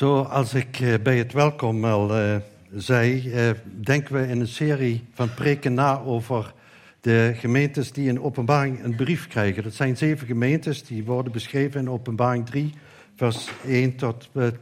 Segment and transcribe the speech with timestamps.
[0.00, 2.36] Zoals ik eh, bij het welkom al uh,
[2.74, 6.52] zei, uh, denken we in een serie van preken na over
[7.00, 9.62] de gemeentes die in openbaring een brief krijgen.
[9.62, 12.74] Dat zijn zeven gemeentes, die worden beschreven in openbaring 3,
[13.16, 14.56] vers 1 tot met,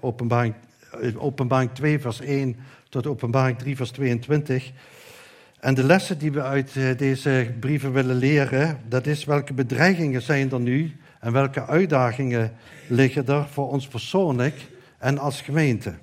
[0.00, 0.54] openbaring,
[1.16, 2.56] openbaring 2, vers 1
[2.88, 4.70] tot openbaring 3, vers 22.
[5.58, 10.52] En de lessen die we uit deze brieven willen leren, dat is welke bedreigingen zijn
[10.52, 12.52] er nu en welke uitdagingen
[12.88, 15.94] liggen er voor ons persoonlijk en als gemeente?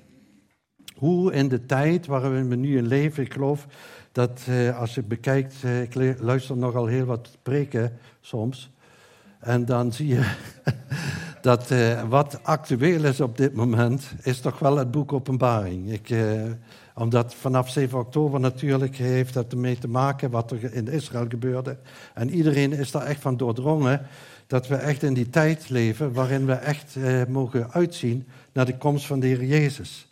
[0.94, 3.66] Hoe in de tijd waarin we nu in leven, ik geloof
[4.12, 8.70] dat eh, als je bekijkt, eh, ik luister nogal heel wat preken soms,
[9.40, 10.30] en dan zie je
[11.40, 15.92] dat eh, wat actueel is op dit moment, is toch wel het boek Openbaring.
[15.92, 16.14] Ik,
[16.94, 21.76] omdat vanaf 7 oktober natuurlijk heeft dat ermee te maken wat er in Israël gebeurde.
[22.14, 24.06] En iedereen is daar echt van doordrongen
[24.48, 28.76] dat we echt in die tijd leven waarin we echt eh, mogen uitzien naar de
[28.76, 30.08] komst van de Heer Jezus.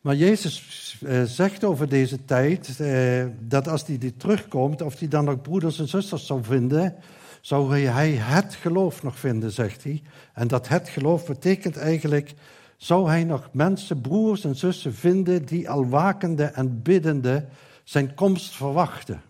[0.00, 5.08] Maar Jezus eh, zegt over deze tijd eh, dat als hij die terugkomt, of hij
[5.08, 6.94] dan nog broeders en zusters zou vinden,
[7.40, 10.02] zou hij het geloof nog vinden, zegt hij.
[10.32, 12.34] En dat het geloof betekent eigenlijk,
[12.76, 17.44] zou hij nog mensen, broers en zussen vinden die al wakende en biddende
[17.84, 19.22] zijn komst verwachten.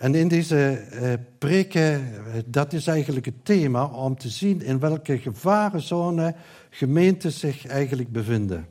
[0.00, 2.14] En in deze uh, preken,
[2.46, 6.34] dat is eigenlijk het thema om te zien in welke gevarenzone
[6.70, 8.66] gemeenten zich eigenlijk bevinden.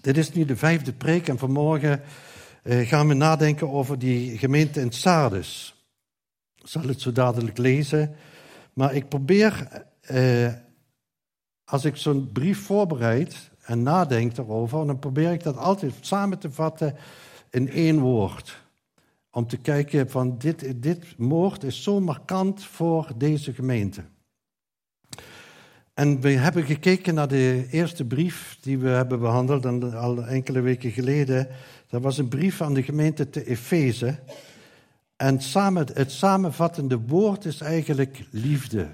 [0.00, 2.00] Dit is nu de vijfde preek en vanmorgen
[2.62, 5.74] uh, gaan we nadenken over die gemeente in Sardes.
[6.56, 8.14] Ik zal het zo dadelijk lezen,
[8.72, 9.68] maar ik probeer,
[11.64, 16.50] als ik zo'n brief voorbereid en nadenk erover, dan probeer ik dat altijd samen te
[16.50, 16.96] vatten
[17.50, 18.62] in één woord
[19.34, 24.04] om te kijken van dit, dit moord is zo markant voor deze gemeente.
[25.94, 30.90] En we hebben gekeken naar de eerste brief die we hebben behandeld al enkele weken
[30.90, 31.48] geleden.
[31.88, 34.18] Dat was een brief aan de gemeente te Efeze.
[35.16, 38.88] En samen, het samenvattende woord is eigenlijk liefde.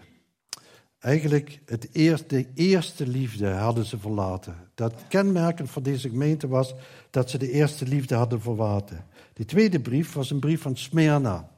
[0.99, 4.57] Eigenlijk het eerste, de eerste liefde hadden ze verlaten.
[4.75, 6.75] Dat kenmerkend voor deze gemeente was
[7.11, 9.05] dat ze de eerste liefde hadden verlaten.
[9.33, 11.51] De tweede brief was een brief van Smyrna.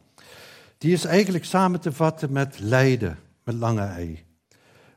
[0.78, 4.24] Die is eigenlijk samen te vatten met lijden, met lange ei.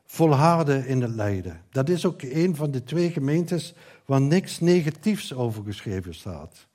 [0.05, 1.61] Volharden in het lijden.
[1.69, 3.73] Dat is ook een van de twee gemeentes
[4.05, 6.67] waar niks negatiefs over geschreven staat.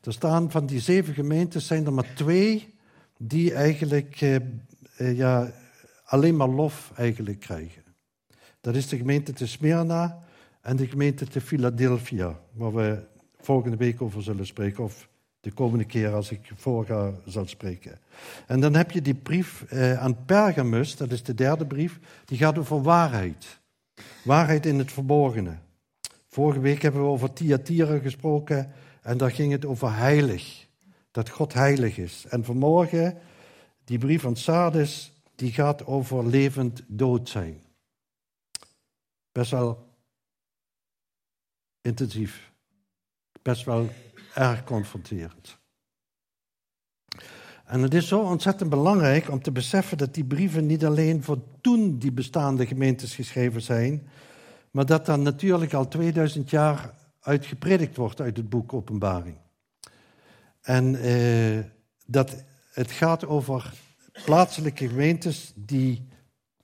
[0.00, 2.74] Er staan van die zeven gemeentes zijn er maar twee
[3.18, 4.34] die eigenlijk eh,
[4.96, 5.52] eh, ja,
[6.04, 7.82] alleen maar lof eigenlijk krijgen.
[8.60, 10.18] Dat is de gemeente te Smyrna
[10.60, 13.04] en de gemeente te Philadelphia, waar we
[13.40, 14.84] volgende week over zullen spreken.
[14.84, 15.08] Of
[15.46, 17.98] de komende keer als ik voorga zal spreken.
[18.46, 22.38] En dan heb je die brief eh, aan Pergamus, dat is de derde brief, die
[22.38, 23.60] gaat over waarheid.
[24.24, 25.56] Waarheid in het verborgene.
[26.28, 30.66] Vorige week hebben we over Thyatira gesproken en daar ging het over heilig.
[31.10, 32.24] Dat God heilig is.
[32.28, 33.18] En vanmorgen,
[33.84, 37.62] die brief van Sardes, die gaat over levend dood zijn.
[39.32, 39.88] Best wel
[41.80, 42.50] intensief.
[43.42, 43.88] Best wel
[44.36, 45.58] erg confronterend.
[47.64, 51.38] En het is zo ontzettend belangrijk om te beseffen dat die brieven niet alleen voor
[51.60, 54.08] toen die bestaande gemeentes geschreven zijn,
[54.70, 59.36] maar dat dan natuurlijk al 2000 jaar uitgepredikt wordt uit het boek Openbaring.
[60.62, 61.64] En eh,
[62.06, 63.72] dat het gaat over
[64.24, 66.08] plaatselijke gemeentes die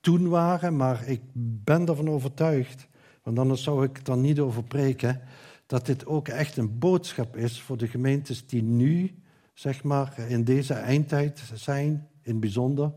[0.01, 1.21] toen waren, maar ik
[1.63, 2.87] ben ervan overtuigd,
[3.23, 5.21] want anders zou ik er niet over preken,
[5.73, 9.15] dat dit ook echt een boodschap is voor de gemeentes die nu,
[9.53, 12.93] zeg maar, in deze eindtijd zijn, in bijzonder.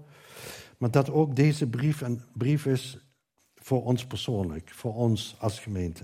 [0.78, 2.98] Maar dat ook deze brief een brief is
[3.54, 6.02] voor ons persoonlijk, voor ons als gemeente.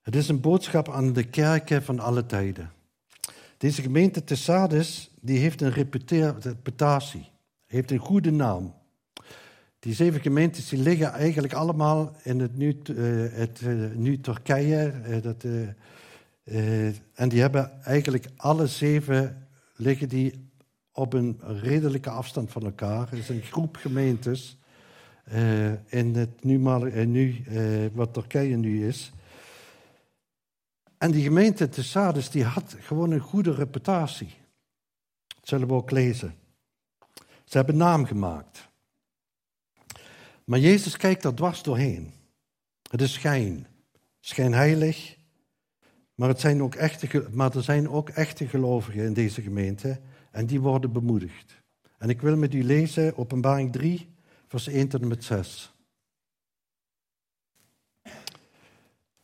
[0.00, 2.72] Het is een boodschap aan de kerken van alle tijden.
[3.56, 7.30] Deze gemeente Tessades die heeft een reputatie,
[7.66, 8.74] heeft een goede naam.
[9.78, 14.92] Die zeven gemeentes die liggen eigenlijk allemaal in het nu, uh, het, uh, nu Turkije.
[15.22, 15.44] Dat,
[17.14, 20.50] en die hebben eigenlijk alle zeven liggen die
[20.92, 23.10] op een redelijke afstand van elkaar.
[23.10, 24.58] Het is een groep gemeentes
[25.86, 26.58] in het nu,
[27.06, 27.44] nu
[27.92, 29.12] wat Turkije nu is.
[30.98, 34.34] En die gemeente Tessades die had gewoon een goede reputatie.
[35.26, 36.34] Dat zullen we ook lezen.
[37.44, 38.65] Ze hebben naam gemaakt.
[40.46, 42.12] Maar Jezus kijkt er dwars doorheen.
[42.90, 43.66] Het is schijn,
[44.20, 45.16] schijnheilig.
[46.14, 50.00] Maar, het zijn ook echte, maar er zijn ook echte gelovigen in deze gemeente
[50.30, 51.62] en die worden bemoedigd.
[51.98, 54.08] En ik wil met u lezen Openbaring 3,
[54.46, 55.74] vers 1 tot en met 6.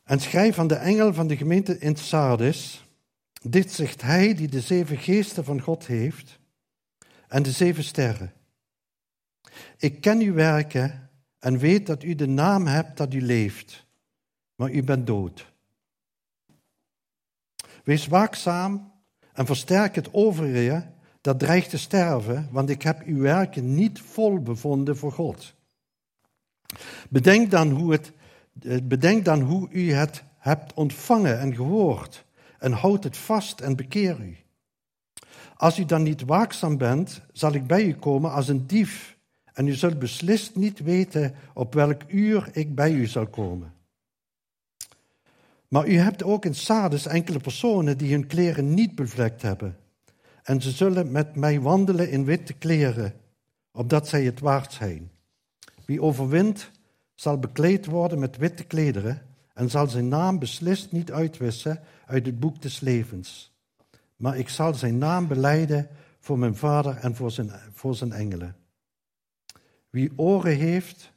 [0.03, 2.87] En schrijf aan de engel van de gemeente in Sardis.
[3.43, 6.39] Dit zegt hij die de zeven geesten van God heeft
[7.29, 8.33] en de zeven sterren.
[9.77, 11.11] Ik ken uw werken
[11.43, 13.87] en weet dat u de naam hebt dat u leeft,
[14.55, 15.53] maar u bent dood.
[17.85, 18.93] Wees waakzaam
[19.33, 20.87] en versterk het overige
[21.21, 25.55] dat dreigt te sterven, want ik heb uw werken niet vol bevonden voor God.
[27.09, 28.13] Bedenk dan hoe, het,
[28.61, 32.25] eh, bedenk dan hoe u het hebt ontvangen en gehoord
[32.59, 34.37] en houd het vast en bekeer u.
[35.57, 39.13] Als u dan niet waakzaam bent, zal ik bij u komen als een dief
[39.53, 43.73] en u zult beslist niet weten op welk uur ik bij u zal komen.
[45.69, 49.77] Maar u hebt ook in Sardes enkele personen die hun kleren niet bevlekt hebben.
[50.43, 53.15] En ze zullen met mij wandelen in witte kleren,
[53.73, 55.11] opdat zij het waard zijn.
[55.85, 56.71] Wie overwint,
[57.15, 59.23] zal bekleed worden met witte klederen
[59.55, 63.53] en zal zijn naam beslist niet uitwissen uit het boek des levens.
[64.17, 65.89] Maar ik zal zijn naam beleiden
[66.19, 68.57] voor mijn vader en voor zijn, voor zijn engelen.
[69.93, 71.13] Wie oren heeft,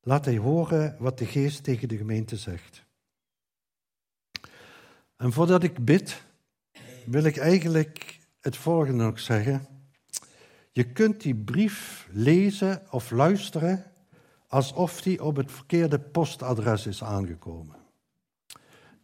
[0.00, 2.84] laat hij horen wat de geest tegen de gemeente zegt.
[5.16, 6.22] En voordat ik bid,
[7.06, 9.66] wil ik eigenlijk het volgende nog zeggen.
[10.72, 13.92] Je kunt die brief lezen of luisteren
[14.46, 17.76] alsof die op het verkeerde postadres is aangekomen.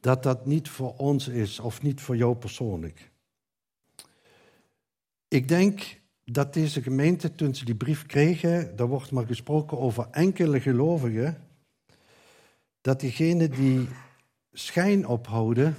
[0.01, 3.11] Dat dat niet voor ons is of niet voor jou persoonlijk.
[5.29, 10.09] Ik denk dat deze gemeente, toen ze die brief kregen, daar wordt maar gesproken over
[10.11, 11.49] enkele gelovigen,
[12.81, 13.89] dat diegenen die
[14.53, 15.77] schijn ophouden,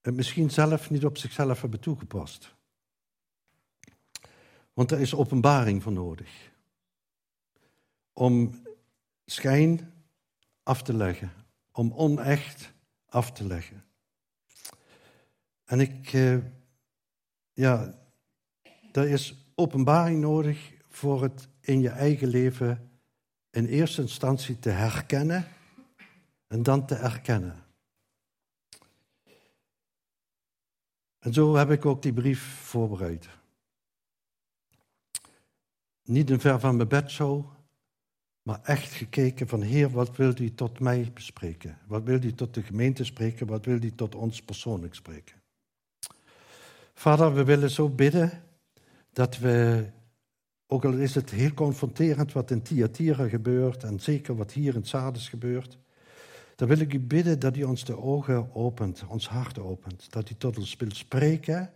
[0.00, 2.54] het misschien zelf niet op zichzelf hebben toegepast.
[4.72, 6.50] Want er is openbaring voor nodig.
[8.12, 8.62] Om
[9.24, 9.92] schijn
[10.62, 11.32] af te leggen,
[11.72, 12.72] om onecht
[13.06, 13.84] af te leggen.
[15.64, 16.38] En ik, eh,
[17.52, 18.04] ja,
[18.96, 22.90] er is openbaring nodig voor het in je eigen leven
[23.50, 25.46] in eerste instantie te herkennen
[26.46, 27.64] en dan te erkennen.
[31.18, 33.28] En zo heb ik ook die brief voorbereid.
[36.02, 37.52] Niet een ver van mijn bed zo,
[38.42, 41.78] maar echt gekeken van Heer, wat wilt u tot mij bespreken?
[41.86, 43.46] Wat wilt u tot de gemeente spreken?
[43.46, 45.42] Wat wilt u tot ons persoonlijk spreken?
[46.94, 48.45] Vader, we willen zo bidden
[49.16, 49.86] dat we,
[50.66, 54.84] ook al is het heel confronterend wat in Thyatira gebeurt en zeker wat hier in
[54.84, 55.78] Sardes gebeurt,
[56.56, 60.12] dan wil ik u bidden dat u ons de ogen opent, ons hart opent.
[60.12, 61.72] Dat u tot ons wilt spreken.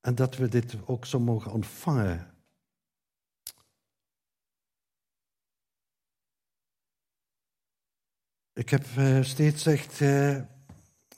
[0.00, 2.34] En dat we dit ook zo mogen ontvangen.
[8.52, 10.42] Ik heb uh, steeds echt uh,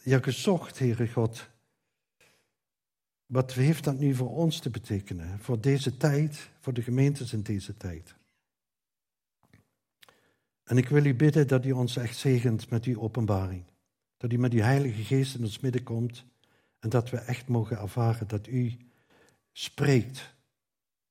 [0.03, 1.55] ja, gezocht, Heere God.
[3.27, 5.39] Wat heeft dat nu voor ons te betekenen?
[5.39, 8.15] Voor deze tijd, voor de gemeentes in deze tijd.
[10.65, 13.65] En ik wil u bidden dat u ons echt zegent met uw openbaring.
[14.17, 16.25] Dat u met uw Heilige Geest in ons midden komt
[16.79, 18.77] en dat we echt mogen ervaren dat u
[19.53, 20.35] spreekt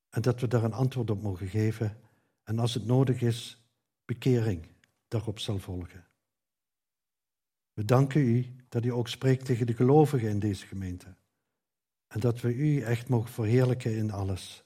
[0.10, 1.98] en dat we daar een antwoord op mogen geven.
[2.44, 3.66] En als het nodig is,
[4.06, 4.68] bekering
[5.08, 6.06] daarop zal volgen.
[7.74, 11.16] We danken u dat u ook spreekt tegen de gelovigen in deze gemeente.
[12.16, 14.64] En dat we u echt mogen verheerlijken in alles.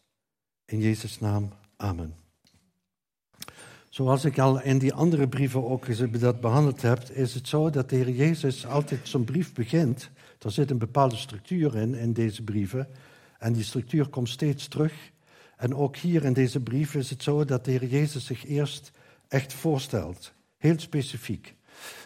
[0.65, 2.15] In Jezus' naam, amen.
[3.89, 7.89] Zoals ik al in die andere brieven ook dat behandeld heb, is het zo dat
[7.89, 10.09] de Heer Jezus altijd zo'n brief begint.
[10.39, 12.87] Er zit een bepaalde structuur in, in deze brieven.
[13.39, 15.11] En die structuur komt steeds terug.
[15.57, 18.91] En ook hier in deze brief is het zo dat de Heer Jezus zich eerst
[19.27, 20.33] echt voorstelt.
[20.57, 21.55] Heel specifiek.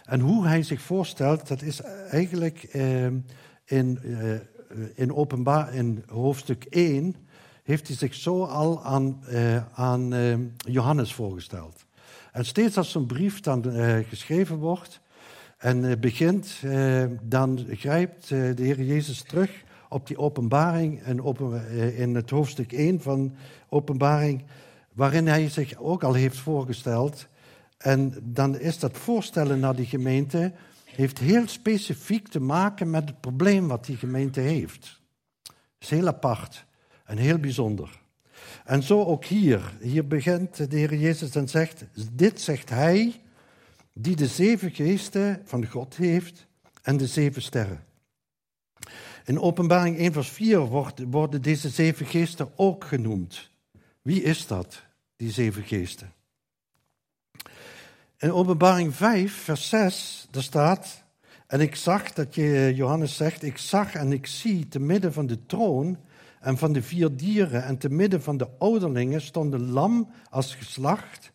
[0.03, 3.05] En hoe hij zich voorstelt, dat is eigenlijk eh,
[3.65, 4.35] in, eh,
[4.95, 7.15] in, openbaar, in hoofdstuk 1
[7.63, 11.85] heeft hij zich zo al aan, uh, aan uh, Johannes voorgesteld.
[12.31, 13.63] En steeds als zo'n brief dan
[14.09, 14.99] geschreven wordt
[15.57, 16.55] en begint,
[17.21, 23.01] dan grijpt de Heer Jezus terug op die openbaring en open, in het hoofdstuk 1
[23.01, 23.35] van
[23.69, 24.43] openbaring,
[24.93, 27.27] waarin hij zich ook al heeft voorgesteld.
[27.77, 30.51] En dan is dat voorstellen naar die gemeente,
[30.95, 35.01] heeft heel specifiek te maken met het probleem wat die gemeente heeft.
[35.43, 36.65] Dat is heel apart.
[37.05, 38.01] En heel bijzonder.
[38.65, 39.73] En zo ook hier.
[39.81, 43.21] Hier begint de Heer Jezus en zegt, dit zegt Hij
[43.93, 46.47] die de zeven geesten van God heeft
[46.81, 47.83] en de zeven sterren.
[49.25, 50.59] In openbaring 1 vers 4
[51.09, 53.51] worden deze zeven geesten ook genoemd.
[54.01, 54.83] Wie is dat,
[55.15, 56.13] die zeven geesten?
[58.23, 61.03] In Openbaring 5, vers 6, daar staat,
[61.47, 65.25] en ik zag dat je, Johannes zegt, ik zag en ik zie te midden van
[65.25, 65.97] de troon
[66.39, 70.55] en van de vier dieren en te midden van de ouderlingen stond een lam als
[70.55, 71.31] geslacht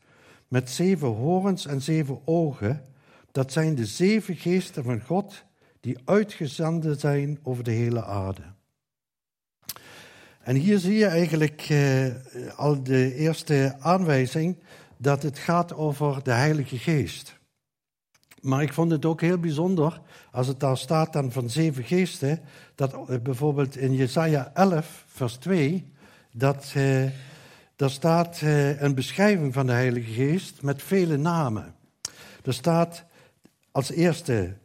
[0.48, 2.84] met zeven horens en zeven ogen.
[3.32, 5.44] Dat zijn de zeven geesten van God
[5.80, 8.42] die uitgezanden zijn over de hele aarde.
[10.42, 12.06] En hier zie je eigenlijk eh,
[12.56, 14.56] al de eerste aanwijzing
[14.98, 17.38] dat het gaat over de Heilige Geest.
[18.40, 20.00] Maar ik vond het ook heel bijzonder,
[20.30, 22.40] als het daar staat dan van zeven geesten,
[22.74, 25.92] dat eh, bijvoorbeeld in Jesaja 11, vers 2,
[26.32, 27.04] dat eh,
[27.76, 31.74] daar staat eh, een beschrijving van de Heilige Geest met vele namen.
[32.44, 33.04] Er staat
[33.70, 34.56] als eerste,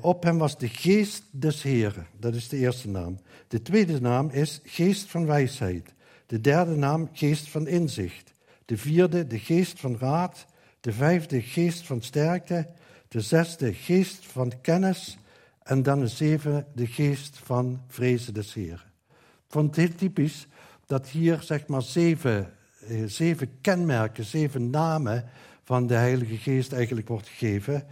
[0.00, 3.20] op hem was de geest des Heren, dat is de eerste naam.
[3.48, 5.94] De tweede naam is geest van wijsheid.
[6.26, 8.34] De derde naam geest van inzicht.
[8.68, 10.46] De vierde de geest van raad.
[10.80, 12.68] De vijfde geest van sterkte.
[13.08, 15.18] De zesde geest van kennis.
[15.62, 18.86] En dan de zevende de geest van vrezen des Heren.
[19.10, 20.46] Ik vond het heel typisch
[20.86, 22.52] dat hier zeg maar zeven,
[22.88, 25.24] eh, zeven kenmerken, zeven namen
[25.64, 27.86] van de Heilige Geest eigenlijk wordt gegeven.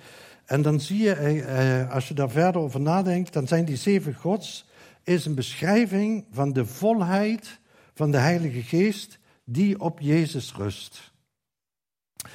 [0.45, 3.77] En dan zie je, eh, eh, als je daar verder over nadenkt, dan zijn die
[3.77, 4.69] zeven gods
[5.03, 7.59] is een beschrijving van de volheid
[7.95, 9.19] van de Heilige Geest
[9.49, 11.13] die op Jezus rust.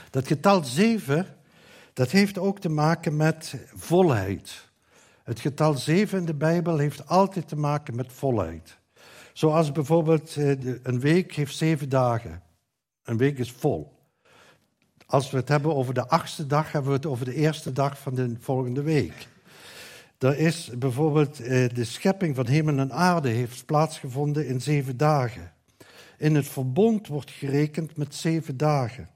[0.10, 1.38] Dat getal zeven,
[1.94, 4.70] dat heeft ook te maken met volheid.
[5.24, 8.78] Het getal zeven in de Bijbel heeft altijd te maken met volheid.
[9.34, 10.50] Zoals bijvoorbeeld eh,
[10.84, 12.44] een week heeft zeven dagen.
[13.04, 14.00] Een week is vol.
[15.06, 18.00] Als we het hebben over de achtste dag, hebben we het over de eerste dag
[18.00, 19.28] van de volgende week.
[20.18, 25.54] Er is bijvoorbeeld eh, de schepping van hemel en aarde heeft plaatsgevonden in zeven dagen.
[26.22, 29.10] In het verbond wordt gerekend met zeven dagen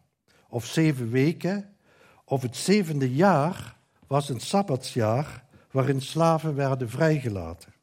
[0.49, 1.75] of zeven weken.
[2.23, 7.73] Of het zevende jaar was een sabbatsjaar waarin slaven werden vrijgelaten.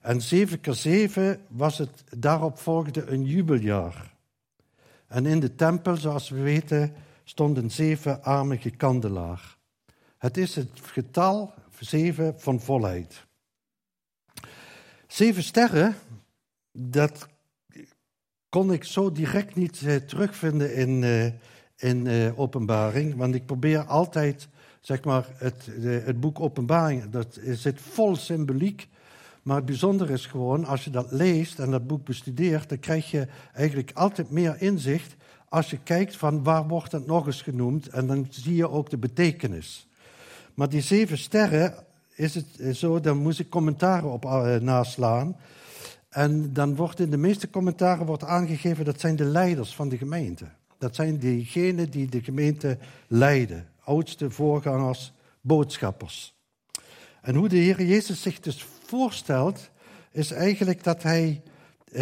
[0.00, 4.14] En zeven keer zeven was het, daarop volgde een jubeljaar.
[5.06, 6.94] En in de tempel, zoals we weten,
[7.24, 9.56] stond een zevenarmige kandelaar.
[10.18, 13.26] Het is het getal zeven van volheid.
[15.06, 15.96] Zeven sterren,
[16.72, 17.28] dat
[18.58, 21.24] kon ik zo direct niet eh, terugvinden in, uh,
[21.76, 24.48] in uh, openbaring, want ik probeer altijd,
[24.80, 28.88] zeg maar, het, het boek openbaring, dat zit vol symboliek,
[29.42, 33.10] maar het bijzondere is gewoon, als je dat leest en dat boek bestudeert, dan krijg
[33.10, 35.14] je eigenlijk altijd meer inzicht
[35.48, 38.90] als je kijkt van waar wordt het nog eens genoemd en dan zie je ook
[38.90, 39.88] de betekenis.
[40.54, 41.74] Maar die zeven sterren,
[42.14, 44.22] is het zo, daar moest ik commentaren op
[44.60, 45.36] naslaan.
[46.08, 49.96] En dan wordt in de meeste commentaren wordt aangegeven dat zijn de leiders van de
[49.96, 50.44] gemeente.
[50.78, 53.68] Dat zijn diegenen die de gemeente leiden.
[53.84, 56.36] Oudste voorgangers, boodschappers.
[57.20, 59.70] En hoe de Heer Jezus zich dus voorstelt,
[60.10, 61.42] is eigenlijk dat hij
[61.84, 61.94] eh,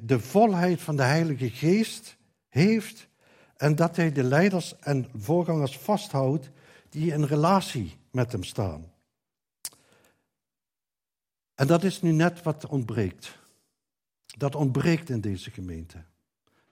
[0.00, 2.16] de volheid van de Heilige Geest
[2.48, 3.08] heeft
[3.56, 6.50] en dat hij de leiders en voorgangers vasthoudt
[6.88, 8.92] die in relatie met hem staan.
[11.54, 13.38] En dat is nu net wat ontbreekt.
[14.38, 16.04] Dat ontbreekt in deze gemeente.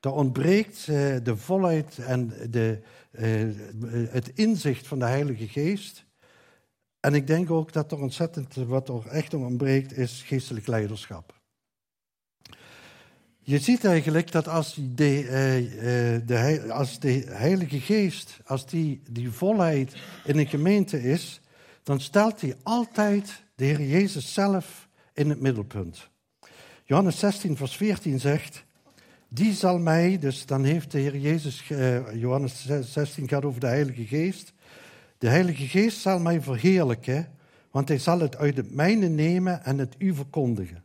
[0.00, 3.22] Er ontbreekt eh, de volheid en de, eh,
[4.10, 6.04] het inzicht van de Heilige Geest.
[7.00, 11.36] En ik denk ook dat er ontzettend wat er echt ontbreekt, is geestelijk leiderschap.
[13.38, 19.96] Je ziet eigenlijk dat als de, de, als de Heilige Geest, als die, die volheid
[20.24, 21.40] in een gemeente is,
[21.82, 26.10] dan stelt hij altijd de Heer Jezus zelf in het middelpunt.
[26.88, 28.64] Johannes 16, vers 14 zegt,
[29.28, 33.66] die zal mij, dus dan heeft de Heer Jezus, uh, Johannes 16 gaat over de
[33.66, 34.52] Heilige Geest,
[35.18, 37.28] de Heilige Geest zal mij verheerlijken,
[37.70, 40.84] want hij zal het uit het mijne nemen en het u verkondigen.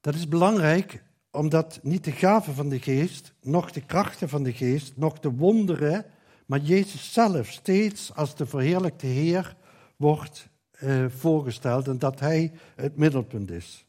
[0.00, 4.52] Dat is belangrijk, omdat niet de gaven van de Geest, nog de krachten van de
[4.52, 6.04] Geest, nog de wonderen,
[6.46, 9.56] maar Jezus zelf steeds als de verheerlijkte Heer
[9.96, 10.48] wordt
[10.80, 13.84] uh, voorgesteld en dat Hij het middelpunt is.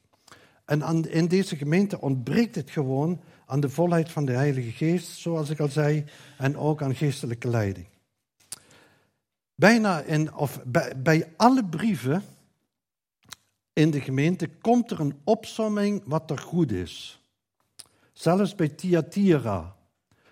[0.71, 5.49] En in deze gemeente ontbreekt het gewoon aan de volheid van de Heilige Geest, zoals
[5.49, 6.05] ik al zei,
[6.37, 7.87] en ook aan geestelijke leiding.
[9.55, 12.23] Bijna in, of bij, bij alle brieven
[13.73, 17.21] in de gemeente komt er een opsomming wat er goed is.
[18.13, 19.75] Zelfs bij Thyatira,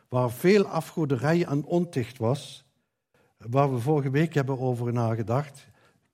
[0.09, 2.65] waar veel afgoderij en onticht was,
[3.37, 5.67] waar we vorige week hebben over nagedacht,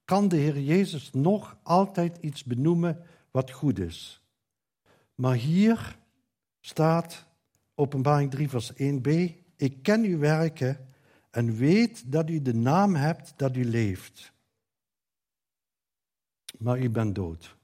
[0.06, 3.06] kan de Heer Jezus nog altijd iets benoemen
[3.36, 4.22] wat goed is.
[5.16, 5.98] Maar hier
[6.60, 7.26] staat,
[7.74, 9.10] openbaring 3 vers 1b,
[9.56, 10.88] ik ken uw werken
[11.30, 14.34] en weet dat u de naam hebt dat u leeft.
[16.58, 17.56] Maar u bent dood.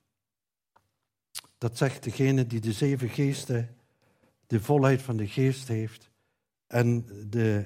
[1.58, 3.76] Dat zegt degene die de zeven geesten,
[4.48, 6.12] de volheid van de geest heeft
[6.68, 7.66] en de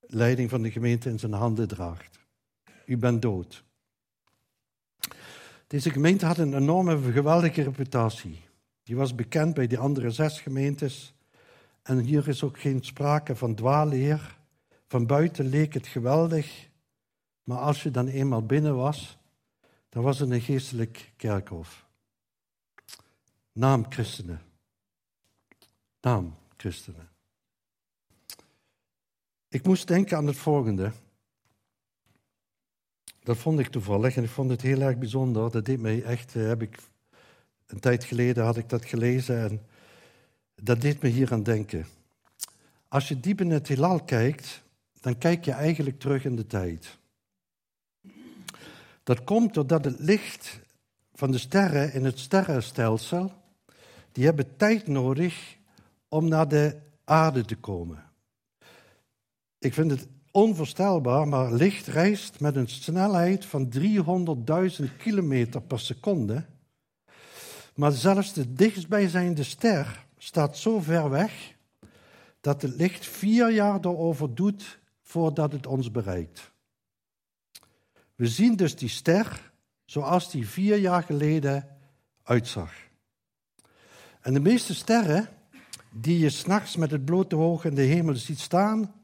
[0.00, 2.18] leiding van de gemeente in zijn handen draagt.
[2.86, 3.64] U bent dood.
[5.70, 8.40] Deze gemeente had een enorme, geweldige reputatie.
[8.82, 11.14] Die was bekend bij de andere zes gemeentes.
[11.82, 14.38] En hier is ook geen sprake van dwaalleer.
[14.86, 16.68] Van buiten leek het geweldig,
[17.42, 19.18] maar als je dan eenmaal binnen was,
[19.88, 21.86] dan was het een geestelijk kerkhof.
[23.52, 24.40] Naam christenen.
[26.00, 27.08] Naam christenen.
[29.48, 30.92] Ik moest denken aan het volgende.
[33.22, 35.50] Dat vond ik toevallig en ik vond het heel erg bijzonder.
[35.50, 36.78] Dat deed mij echt, eh, heb ik,
[37.66, 39.60] een tijd geleden had ik dat gelezen en
[40.54, 41.86] dat deed me hier aan denken.
[42.88, 44.62] Als je diep in het heelal kijkt,
[45.00, 46.98] dan kijk je eigenlijk terug in de tijd.
[49.02, 50.60] Dat komt doordat het licht
[51.14, 53.32] van de sterren in het sterrenstelsel,
[54.12, 55.56] die hebben tijd nodig
[56.08, 58.04] om naar de aarde te komen.
[59.58, 63.72] Ik vind het onvoorstelbaar, maar licht reist met een snelheid van
[64.80, 66.44] 300.000 kilometer per seconde.
[67.74, 71.54] Maar zelfs de dichtstbijzijnde ster staat zo ver weg
[72.40, 76.50] dat het licht vier jaar erover doet voordat het ons bereikt.
[78.14, 79.52] We zien dus die ster
[79.84, 81.68] zoals die vier jaar geleden
[82.22, 82.72] uitzag.
[84.20, 85.28] En de meeste sterren
[85.92, 88.94] die je s'nachts met het blote oog in de hemel ziet staan,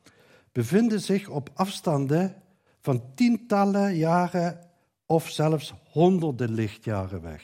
[0.56, 2.34] bevinden zich op afstanden
[2.80, 4.58] van tientallen jaren
[5.06, 7.42] of zelfs honderden lichtjaren weg.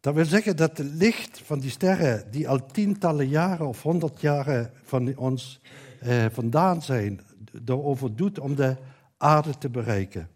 [0.00, 4.20] Dat wil zeggen dat het licht van die sterren, die al tientallen jaren of honderd
[4.20, 5.60] jaren van ons
[6.00, 7.20] eh, vandaan zijn,
[7.64, 8.76] erover doet om de
[9.16, 10.28] aarde te bereiken.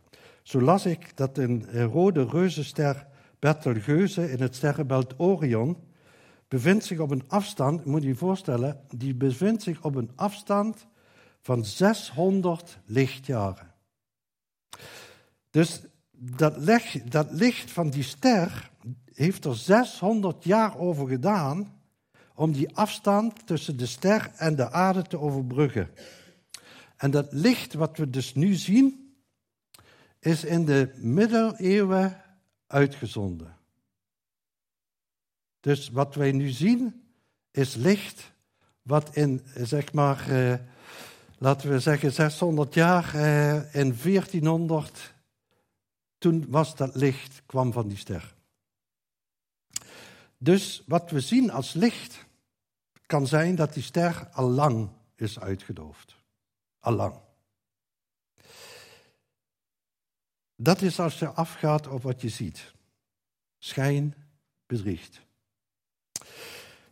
[0.42, 3.06] Zo las ik dat een rode reuzenster
[3.38, 5.76] Betelgeuse in het sterrenbelt Orion
[6.50, 10.86] bevindt zich op een afstand, moet je je voorstellen, die bevindt zich op een afstand
[11.40, 13.74] van 600 lichtjaren.
[15.50, 15.80] Dus
[16.12, 18.70] dat licht, dat licht van die ster
[19.14, 21.80] heeft er 600 jaar over gedaan
[22.34, 25.90] om die afstand tussen de ster en de aarde te overbruggen.
[26.96, 29.14] En dat licht wat we dus nu zien,
[30.18, 32.22] is in de middeleeuwen
[32.66, 33.58] uitgezonden.
[35.60, 37.10] Dus wat wij nu zien
[37.50, 38.32] is licht
[38.82, 40.58] wat in, zeg maar, eh,
[41.38, 45.14] laten we zeggen 600 jaar, eh, in 1400,
[46.18, 48.34] toen was dat licht, kwam van die ster.
[50.38, 52.24] Dus wat we zien als licht,
[53.06, 56.16] kan zijn dat die ster al lang is uitgedoofd.
[56.78, 57.20] Al lang.
[60.56, 62.72] Dat is als je afgaat op wat je ziet.
[63.58, 64.14] Schijn
[64.66, 65.20] bedriegt.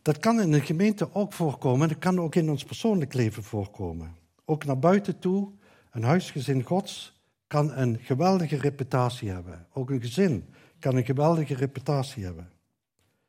[0.01, 4.15] Dat kan in een gemeente ook voorkomen, dat kan ook in ons persoonlijk leven voorkomen.
[4.45, 5.51] Ook naar buiten toe,
[5.91, 9.67] een huisgezin Gods kan een geweldige reputatie hebben.
[9.73, 12.51] Ook een gezin kan een geweldige reputatie hebben.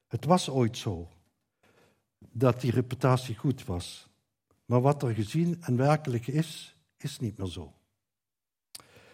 [0.08, 1.08] Het was ooit zo
[2.18, 4.08] dat die reputatie goed was.
[4.64, 7.72] Maar wat er gezien en werkelijk is, is niet meer zo.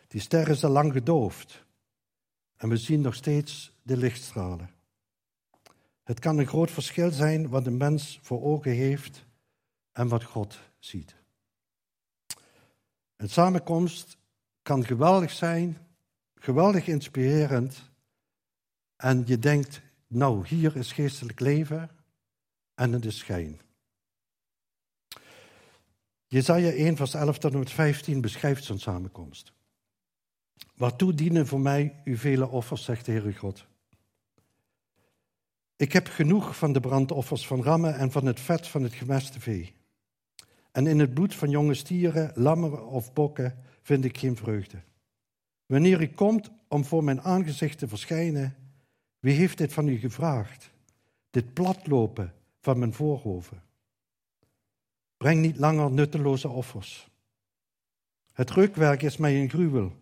[0.08, 1.64] Die ster is al lang gedoofd.
[2.56, 4.70] En we zien nog steeds de lichtstralen.
[6.06, 9.24] Het kan een groot verschil zijn wat een mens voor ogen heeft
[9.92, 11.14] en wat God ziet.
[13.16, 14.18] Een samenkomst
[14.62, 15.78] kan geweldig zijn,
[16.34, 17.90] geweldig inspirerend.
[18.96, 21.90] En je denkt, nou, hier is geestelijk leven
[22.74, 23.60] en het is schijn.
[26.26, 29.52] Jezaja 1, vers 11 tot 15 beschrijft zo'n samenkomst.
[30.74, 33.66] Waartoe dienen voor mij uw vele offers, zegt de Heere God.
[35.76, 39.40] Ik heb genoeg van de brandoffers van rammen en van het vet van het gemeste
[39.40, 39.74] vee.
[40.72, 44.82] En in het bloed van jonge stieren, lammeren of bokken vind ik geen vreugde.
[45.66, 48.56] Wanneer u komt om voor mijn aangezicht te verschijnen,
[49.18, 50.70] wie heeft dit van u gevraagd?
[51.30, 53.62] Dit platlopen van mijn voorhoven.
[55.16, 57.08] Breng niet langer nutteloze offers.
[58.32, 59.92] Het reukwerk is mij een gruwel.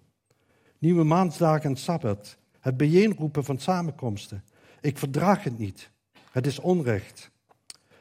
[0.79, 4.45] Nieuwe maandsdagen en sabbat, het bijeenroepen van samenkomsten
[4.85, 5.91] ik verdraag het niet.
[6.31, 7.31] Het is onrecht.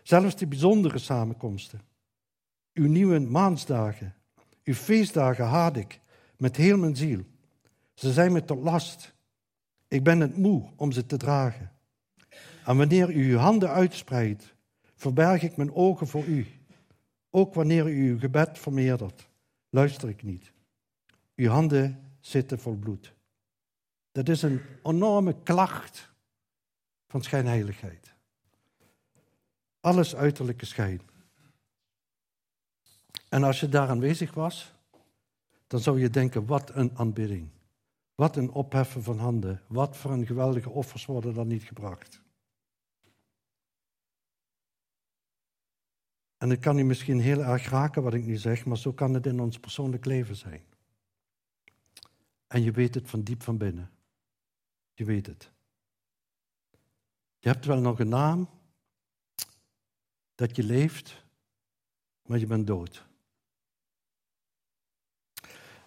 [0.02, 1.82] Zelfs die bijzondere samenkomsten.
[2.74, 4.16] Uw nieuwe maansdagen,
[4.64, 6.00] uw feestdagen haat ik
[6.38, 7.24] met heel mijn ziel.
[7.94, 9.16] Ze zijn me tot last.
[9.88, 11.72] Ik ben het moe om ze te dragen.
[12.66, 14.56] En wanneer u uw handen uitspreidt,
[14.96, 16.48] verberg ik mijn ogen voor u.
[17.30, 19.30] Ook wanneer u uw gebed vermeerdert,
[19.70, 20.52] luister ik niet.
[21.36, 23.14] Uw handen zitten vol bloed.
[24.12, 26.13] Dat is een enorme klacht
[27.14, 28.14] van schijnheiligheid.
[29.80, 31.02] Alles uiterlijke schijn.
[33.30, 34.74] En als je daar aanwezig was,
[35.68, 37.50] dan zou je denken, wat een aanbidding.
[38.16, 39.62] Wat een opheffen van handen.
[39.68, 42.22] Wat voor een geweldige offers worden dan niet gebracht.
[46.38, 49.14] En het kan u misschien heel erg raken wat ik nu zeg, maar zo kan
[49.14, 50.64] het in ons persoonlijk leven zijn.
[52.48, 53.92] En je weet het van diep van binnen.
[54.94, 55.54] Je weet het.
[57.44, 58.50] Je hebt wel nog een naam,
[60.36, 61.24] dat je leeft,
[62.26, 63.06] maar je bent dood.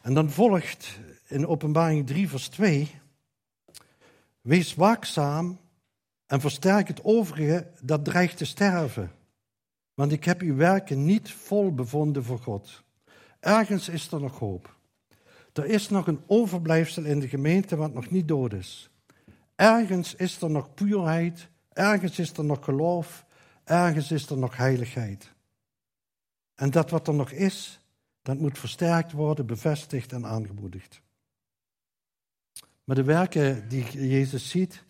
[0.00, 3.00] En dan volgt in Openbaring 3, vers 2:
[4.40, 5.58] Wees waakzaam
[6.26, 9.12] en versterk het overige dat dreigt te sterven.
[9.94, 12.82] Want ik heb uw werken niet vol bevonden voor God.
[13.40, 14.76] Ergens is er nog hoop.
[15.52, 18.90] Er is nog een overblijfsel in de gemeente wat nog niet dood is.
[19.56, 23.24] Ergens is er nog puurheid, ergens is er nog geloof,
[23.64, 25.32] ergens is er nog heiligheid.
[26.54, 27.80] En dat wat er nog is,
[28.22, 31.00] dat moet versterkt worden, bevestigd en aangemoedigd.
[32.84, 34.84] Maar de werken die Jezus ziet,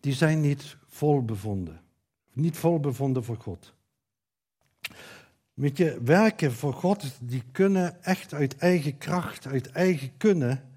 [0.00, 1.80] die zijn niet vol bevonden.
[2.32, 3.74] Niet vol bevonden voor God.
[5.54, 10.68] Weet je, werken voor God, die kunnen echt uit eigen kracht, uit eigen kunnen.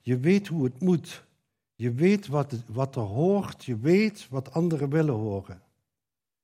[0.00, 1.25] Je weet hoe het moet.
[1.76, 3.64] Je weet wat, wat er hoort.
[3.64, 5.62] Je weet wat anderen willen horen.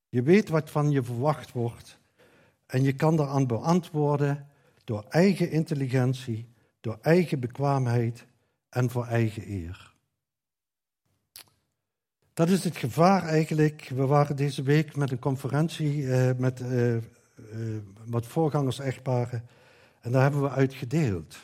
[0.08, 1.98] Je weet wat van je verwacht wordt.
[2.66, 4.48] En je kan daaraan beantwoorden
[4.84, 6.48] door eigen intelligentie,
[6.80, 8.26] door eigen bekwaamheid
[8.68, 9.94] en voor eigen eer.
[12.34, 13.90] Dat is het gevaar eigenlijk.
[13.94, 17.02] We waren deze week met een conferentie eh, met eh, eh,
[18.06, 19.46] wat voorgangers-echtparen
[20.00, 21.36] en daar hebben we uit gedeeld.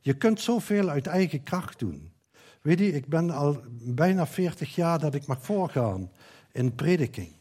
[0.00, 2.12] Je kunt zoveel uit eigen kracht doen.
[2.60, 6.10] Weet je, ik ben al bijna 40 jaar dat ik mag voorgaan
[6.52, 7.32] in prediking.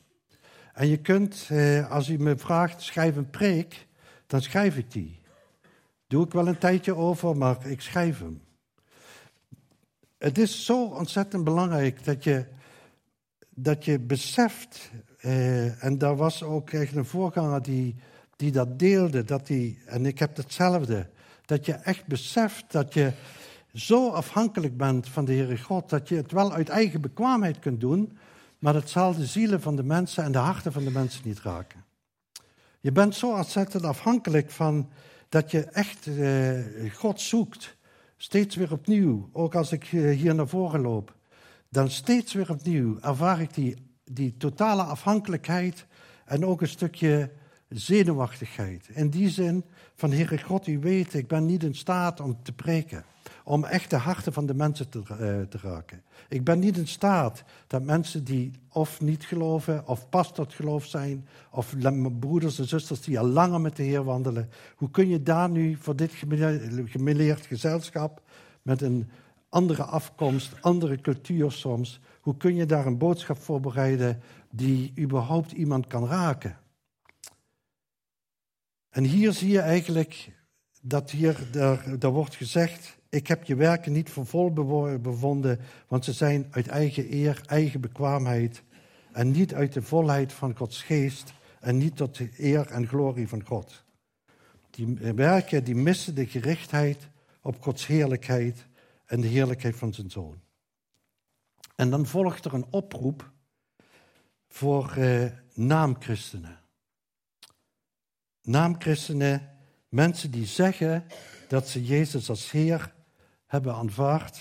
[0.74, 3.88] En je kunt, eh, als u me vraagt, schrijf een preek,
[4.28, 5.20] dan schrijf ik die.
[6.08, 8.42] Doe ik wel een tijdje over, maar ik schrijf hem.
[10.18, 12.46] Het is zo ontzettend belangrijk dat je,
[13.50, 17.96] dat je beseft, eh, en daar was ook echt een voorganger die,
[18.36, 21.10] die dat deelde, dat die, en ik heb hetzelfde,
[21.46, 23.12] dat je echt beseft dat je
[23.74, 27.80] zo afhankelijk bent van de Heere God, dat je het wel uit eigen bekwaamheid kunt
[27.80, 28.18] doen,
[28.60, 31.42] maar het zal de zielen van de mensen en de harten van de mensen niet
[31.42, 31.86] raken.
[32.80, 34.90] Je bent zo ontzettend afhankelijk van
[35.30, 37.78] dat je echt eh, God zoekt,
[38.18, 39.30] steeds weer opnieuw.
[39.34, 41.16] Ook als ik eh, hier naar voren loop,
[41.70, 45.86] dan steeds weer opnieuw ervaar ik die, die totale afhankelijkheid
[46.26, 47.32] en ook een stukje
[47.68, 48.88] zenuwachtigheid.
[48.94, 52.52] In die zin van, Heere God, u weet, ik ben niet in staat om te
[52.52, 53.04] preken
[53.50, 55.16] om echt de harten van de mensen te, uh,
[55.48, 56.02] te raken.
[56.28, 60.86] Ik ben niet in staat dat mensen die of niet geloven, of pas tot geloof
[60.86, 61.76] zijn, of
[62.20, 65.76] broeders en zusters die al langer met de Heer wandelen, hoe kun je daar nu
[65.76, 66.12] voor dit
[66.86, 68.22] gemeleerd gezelschap
[68.62, 69.10] met een
[69.50, 75.88] andere afkomst, andere cultuur soms, hoe kun je daar een boodschap voorbereiden die überhaupt iemand
[75.88, 76.58] kan raken?
[78.90, 80.32] En hier zie je eigenlijk
[80.82, 84.54] dat hier, daar, daar wordt gezegd, ik heb je werken niet voor vol
[85.02, 88.64] bevonden, want ze zijn uit eigen eer, eigen bekwaamheid
[89.12, 93.28] en niet uit de volheid van Gods geest en niet tot de eer en glorie
[93.28, 93.84] van God.
[94.70, 97.08] Die werken die missen de gerichtheid
[97.42, 98.68] op Gods heerlijkheid
[99.06, 100.42] en de heerlijkheid van zijn zoon.
[101.76, 103.32] En dan volgt er een oproep
[104.48, 106.60] voor eh, naamchristenen.
[108.42, 109.58] Naamchristenen,
[109.90, 111.06] mensen die zeggen
[111.48, 112.94] dat ze Jezus als Heer
[113.50, 114.40] hebben aanvaard,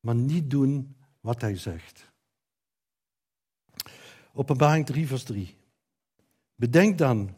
[0.00, 2.12] maar niet doen wat hij zegt.
[4.32, 5.56] Openbaring 3, vers 3.
[6.54, 7.34] Bedenk dan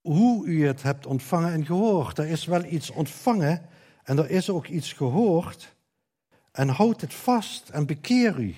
[0.00, 2.18] hoe u het hebt ontvangen en gehoord.
[2.18, 3.68] Er is wel iets ontvangen
[4.04, 5.76] en er is ook iets gehoord.
[6.52, 8.54] En houd het vast en bekeer u.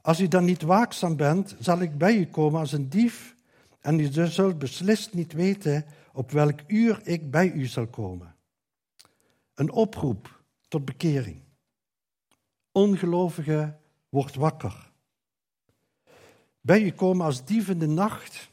[0.00, 3.36] Als u dan niet waakzaam bent, zal ik bij u komen als een dief.
[3.80, 8.34] En u zult beslist niet weten op welk uur ik bij u zal komen.
[9.62, 11.42] Een oproep tot bekering.
[12.72, 13.76] Ongelovige
[14.08, 14.92] wordt wakker.
[16.60, 18.50] Bij u komen als dief in de nacht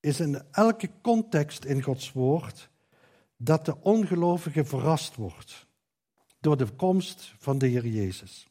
[0.00, 2.70] is in elke context in Gods woord
[3.36, 5.66] dat de ongelovige verrast wordt
[6.40, 8.46] door de komst van de Heer Jezus.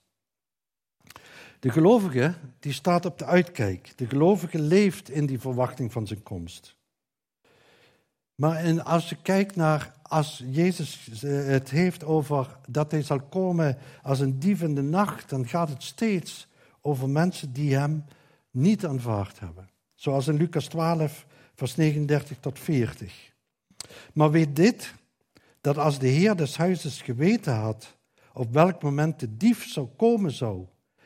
[1.60, 3.98] De gelovige die staat op de uitkijk.
[3.98, 6.76] De gelovige leeft in die verwachting van zijn komst.
[8.44, 13.78] Maar en als je kijkt naar, als Jezus het heeft over dat hij zal komen
[14.02, 16.48] als een dief in de nacht, dan gaat het steeds
[16.82, 18.06] over mensen die hem
[18.52, 19.70] niet aanvaard hebben.
[19.96, 21.26] Zoals in Lucas 12,
[21.56, 23.32] vers 39 tot 40.
[24.14, 24.94] Maar weet dit,
[25.62, 27.98] dat als de Heer des huizes geweten had
[28.34, 30.66] op welk moment de dief zou komen zou,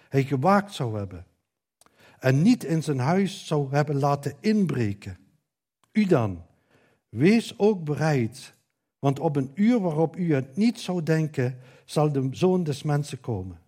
[0.10, 1.26] hij gewaakt zou hebben
[2.20, 5.18] en niet in zijn huis zou hebben laten inbreken.
[5.92, 6.47] U dan,
[7.10, 8.54] wees ook bereid,
[9.00, 13.20] want op een uur waarop u het niet zou denken, zal de zoon des mensen
[13.20, 13.60] komen.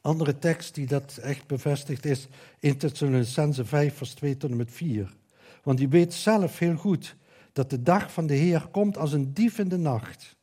[0.00, 2.28] Andere tekst die dat echt bevestigt is
[2.58, 5.14] in Thessalonicense 5 vers 2 tot en met 4.
[5.62, 7.16] Want die weet zelf heel goed
[7.52, 10.36] dat de dag van de Heer komt als een dief in de nacht.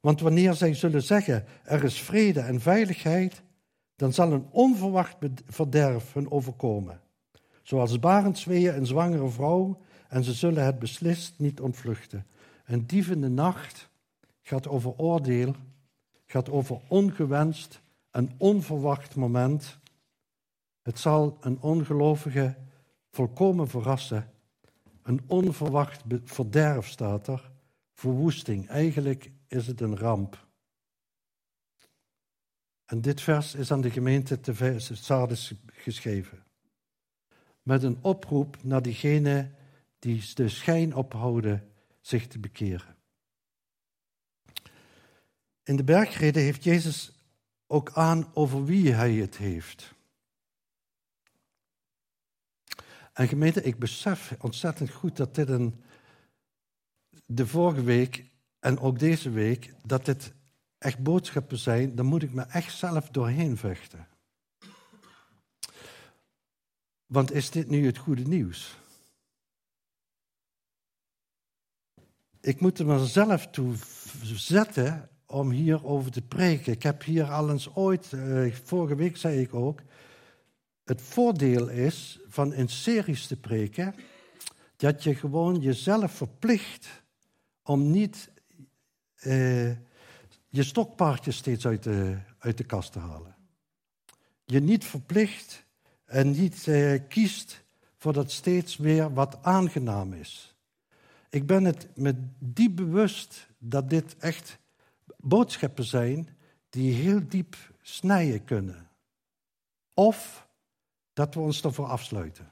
[0.00, 3.42] Want wanneer zij zullen zeggen, er is vrede en veiligheid,
[3.96, 7.00] dan zal een onverwacht verderf hun overkomen.
[7.62, 9.80] Zoals barensweeën een zwangere vrouw,
[10.14, 12.26] en ze zullen het beslist niet ontvluchten.
[12.64, 13.88] Een dief in de nacht
[14.42, 15.54] gaat over oordeel,
[16.26, 19.78] gaat over ongewenst en onverwacht moment.
[20.82, 22.56] Het zal een ongelovige
[23.10, 24.30] volkomen verrassen.
[25.02, 27.50] Een onverwacht verderf staat er,
[27.92, 28.68] verwoesting.
[28.68, 30.46] Eigenlijk is het een ramp.
[32.84, 36.44] En dit vers is aan de gemeente te Sardes geschreven.
[37.62, 39.54] Met een oproep naar diegenen
[40.04, 42.96] die de schijn ophouden zich te bekeren.
[45.62, 47.12] In de bergreden heeft Jezus
[47.66, 49.94] ook aan over wie hij het heeft.
[53.12, 55.82] En gemeente, ik besef ontzettend goed dat dit een,
[57.26, 58.24] de vorige week
[58.58, 60.32] en ook deze week, dat dit
[60.78, 64.08] echt boodschappen zijn, dan moet ik me echt zelf doorheen vechten.
[67.06, 68.82] Want is dit nu het goede nieuws?
[72.44, 73.74] Ik moet er mezelf toe
[74.34, 76.72] zetten om hierover te preken.
[76.72, 79.80] Ik heb hier al eens ooit, uh, vorige week zei ik ook,
[80.84, 83.94] het voordeel is van in series te preken,
[84.76, 87.02] dat je gewoon jezelf verplicht
[87.62, 88.30] om niet
[89.22, 89.70] uh,
[90.48, 93.34] je stokpaardje steeds uit de, uit de kast te halen.
[94.44, 95.64] Je niet verplicht
[96.04, 97.64] en niet uh, kiest
[97.96, 100.53] voor dat steeds weer wat aangenaam is.
[101.34, 104.58] Ik ben het me diep bewust dat dit echt
[105.16, 106.28] boodschappen zijn
[106.70, 108.88] die heel diep snijden kunnen.
[109.94, 110.48] Of
[111.12, 112.50] dat we ons ervoor afsluiten.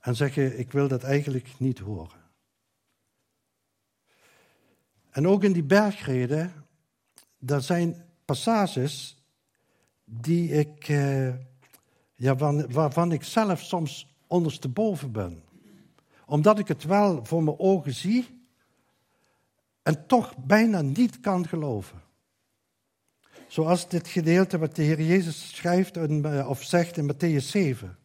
[0.00, 2.20] En zeggen, ik wil dat eigenlijk niet horen.
[5.10, 6.52] En ook in die bergreden
[7.46, 9.16] er zijn passages
[10.04, 11.34] die ik, uh,
[12.14, 12.36] ja,
[12.68, 15.44] waarvan ik zelf soms ondersteboven ben.
[16.26, 18.26] Omdat ik het wel voor mijn ogen zie
[19.82, 22.02] en toch bijna niet kan geloven.
[23.48, 27.98] Zoals dit gedeelte wat de Heer Jezus schrijft eh, of zegt in Matthäus 7,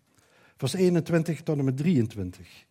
[0.57, 2.65] vers 21 tot en met 23.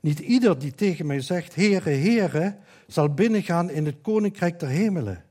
[0.00, 5.24] Niet ieder die tegen mij zegt, Heere, Heere, zal binnengaan in het koninkrijk der hemelen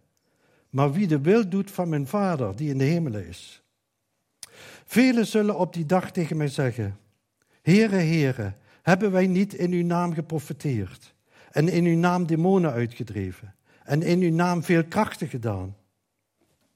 [0.74, 3.64] maar wie de wil doet van mijn Vader die in de hemelen is.
[4.86, 6.98] Velen zullen op die dag tegen mij zeggen:
[7.62, 11.14] Heere, Heere, hebben wij niet in uw naam geprofeteerd
[11.52, 15.76] en in uw naam demonen uitgedreven en in uw naam veel krachten gedaan?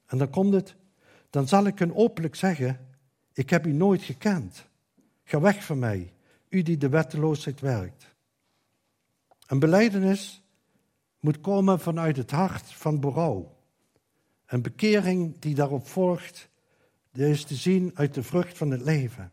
[0.05, 0.75] En dan komt het,
[1.29, 2.87] dan zal ik hun openlijk zeggen:
[3.33, 4.65] Ik heb u nooit gekend.
[5.23, 6.13] Ga weg van mij,
[6.49, 8.15] u die de wetteloosheid werkt.
[9.47, 10.43] Een beleidenis
[11.19, 13.55] moet komen vanuit het hart van berouw.
[14.45, 16.49] Een bekering die daarop volgt,
[17.11, 19.31] is te zien uit de vrucht van het leven.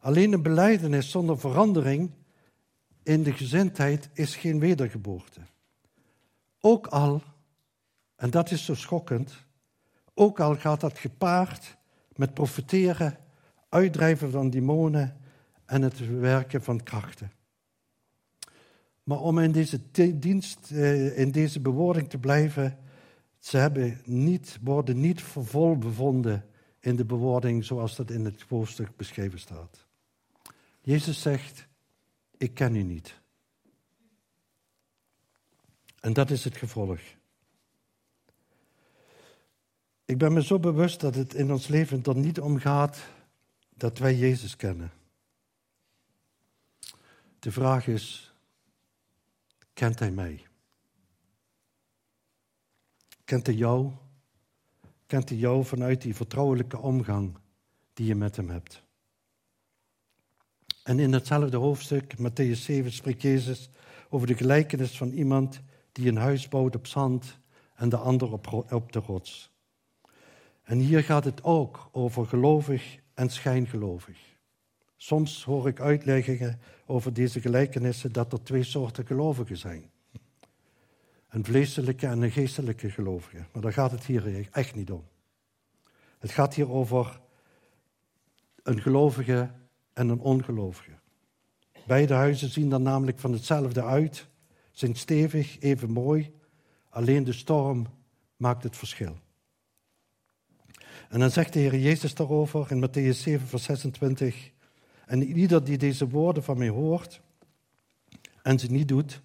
[0.00, 2.10] Alleen een beleidenis zonder verandering
[3.02, 5.40] in de gezindheid is geen wedergeboorte.
[6.60, 7.22] Ook al,
[8.16, 9.44] en dat is zo schokkend,
[10.14, 11.76] ook al gaat dat gepaard
[12.16, 13.18] met profiteren,
[13.68, 15.16] uitdrijven van demonen
[15.64, 17.32] en het werken van krachten.
[19.02, 19.80] Maar om in deze
[20.18, 22.78] dienst, eh, in deze bewoording te blijven,
[23.38, 26.44] ze hebben niet, worden niet vol bevonden
[26.80, 29.88] in de bewoording zoals dat in het hoofdstuk beschreven staat.
[30.80, 31.66] Jezus zegt,
[32.36, 33.20] ik ken u niet.
[36.00, 37.00] En dat is het gevolg.
[40.04, 43.00] Ik ben me zo bewust dat het in ons leven er niet om gaat
[43.74, 44.92] dat wij Jezus kennen.
[47.38, 48.34] De vraag is,
[49.72, 50.46] kent Hij mij?
[53.24, 53.92] Kent hij jou?
[55.06, 57.38] Kent hij jou vanuit die vertrouwelijke omgang
[57.92, 58.82] die je met hem hebt?
[60.90, 63.70] En in hetzelfde hoofdstuk, Matthäus 7, spreekt Jezus
[64.08, 65.60] over de gelijkenis van iemand
[65.92, 67.38] die een huis bouwt op zand
[67.74, 69.52] en de ander op, op de rots.
[70.62, 74.18] En hier gaat het ook over gelovig en schijngelovig.
[74.96, 79.90] Soms hoor ik uitleggingen over deze gelijkenissen dat er twee soorten gelovigen zijn.
[81.28, 83.44] Een vleeselijke en een geestelijke gelovige.
[83.52, 85.04] Maar daar gaat het hier echt niet om.
[86.18, 87.20] Het gaat hier over
[88.62, 89.50] een gelovige
[89.92, 90.98] en een ongelovige.
[91.86, 94.28] Beide huizen zien er namelijk van hetzelfde uit,
[94.70, 96.34] zijn stevig, even mooi,
[96.88, 97.86] alleen de storm
[98.36, 99.18] maakt het verschil.
[101.08, 104.50] En dan zegt de Heer Jezus daarover in Matthäus 7, vers 26,
[105.06, 107.20] en ieder die deze woorden van mij hoort
[108.42, 109.20] en ze niet doet,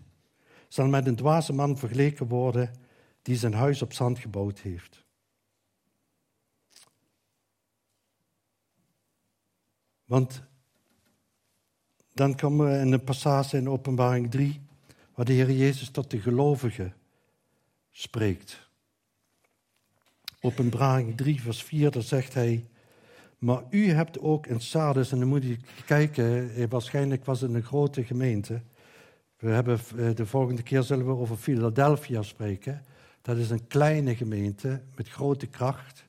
[0.67, 2.73] zal met een dwaze man vergeleken worden
[3.21, 5.03] die zijn huis op zand gebouwd heeft.
[10.05, 10.43] Want
[12.15, 14.61] dan komen we in een passage in Openbaring 3,
[15.15, 16.93] waar de Heer Jezus tot de gelovigen
[17.91, 18.69] spreekt.
[20.39, 22.65] Openbaring 3, vers 4, daar zegt hij,
[23.37, 27.53] maar u hebt ook in Sardes, en dan moet je kijken, eh, waarschijnlijk was het
[27.53, 28.61] een grote gemeente.
[29.37, 32.85] We hebben, eh, de volgende keer zullen we over Philadelphia spreken.
[33.21, 36.05] Dat is een kleine gemeente met grote kracht.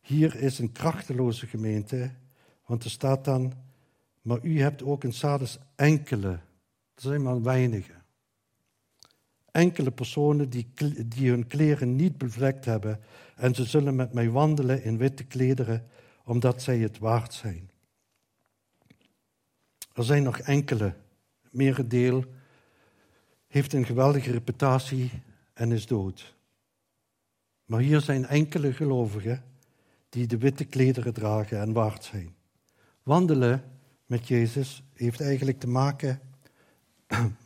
[0.00, 2.10] Hier is een krachteloze gemeente,
[2.66, 3.52] want er staat dan,
[4.26, 6.38] maar u hebt ook in Sardes enkele,
[6.94, 7.92] dat zijn maar weinige.
[9.50, 10.72] Enkele personen die,
[11.06, 13.00] die hun kleren niet bevlekt hebben
[13.36, 15.86] en ze zullen met mij wandelen in witte klederen
[16.24, 17.70] omdat zij het waard zijn.
[19.92, 20.94] Er zijn nog enkele.
[21.50, 22.24] Merendeel
[23.46, 25.10] heeft een geweldige reputatie
[25.52, 26.34] en is dood.
[27.64, 29.44] Maar hier zijn enkele gelovigen
[30.08, 32.34] die de witte klederen dragen en waard zijn.
[33.02, 33.74] Wandelen
[34.06, 36.20] met Jezus heeft eigenlijk te maken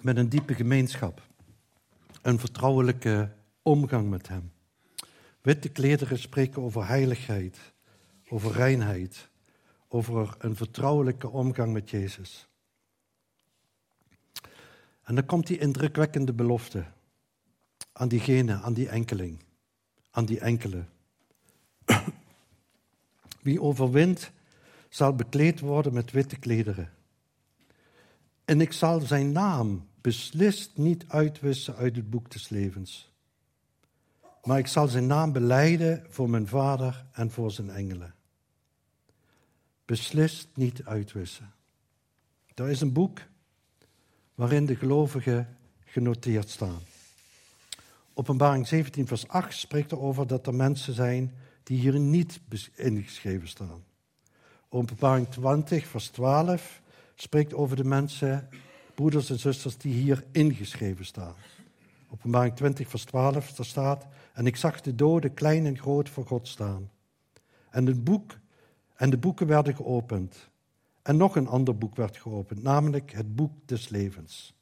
[0.00, 1.22] met een diepe gemeenschap,
[2.22, 4.52] een vertrouwelijke omgang met Hem.
[5.40, 7.58] Witte klederen spreken over heiligheid,
[8.28, 9.28] over reinheid,
[9.88, 12.48] over een vertrouwelijke omgang met Jezus.
[15.02, 16.84] En dan komt die indrukwekkende belofte
[17.92, 19.44] aan diegene, aan die enkeling,
[20.10, 20.84] aan die enkele.
[23.42, 24.30] Wie overwint,
[24.88, 26.90] zal bekleed worden met witte klederen.
[28.44, 33.12] En ik zal zijn naam beslist niet uitwissen uit het boek des levens
[34.44, 38.14] maar ik zal zijn naam beleiden voor mijn vader en voor zijn engelen.
[39.84, 41.52] Beslist niet uitwissen.
[42.54, 43.20] Er is een boek
[44.34, 46.80] waarin de gelovigen genoteerd staan.
[48.14, 52.40] Openbaring 17, vers 8 spreekt erover dat er mensen zijn die hier niet
[52.74, 53.84] ingeschreven staan.
[54.68, 56.82] Openbaring 20, vers 12
[57.14, 58.48] spreekt over de mensen,
[58.94, 61.34] broeders en zusters, die hier ingeschreven staan.
[62.10, 66.26] Openbaring 20, vers 12, daar staat: En ik zag de doden klein en groot voor
[66.26, 66.90] God staan.
[67.70, 68.38] En, het boek,
[68.94, 70.50] en de boeken werden geopend.
[71.02, 74.54] En nog een ander boek werd geopend, namelijk het boek des levens.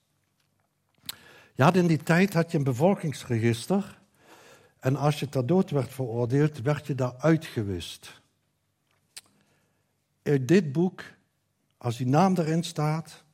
[1.54, 3.99] Ja, in die tijd had je een bevolkingsregister.
[4.80, 8.20] En als je ter dood werd veroordeeld, werd je daar uitgewist.
[10.22, 11.04] In dit boek,
[11.76, 13.24] als die naam erin staat,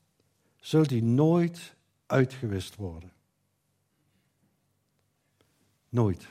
[0.56, 1.74] zult die nooit
[2.06, 3.12] uitgewist worden.
[5.88, 6.26] Nooit.